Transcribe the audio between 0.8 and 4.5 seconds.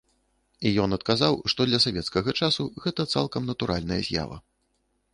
ён адказаў, што для савецкага часу гэта цалкам натуральная з'ява.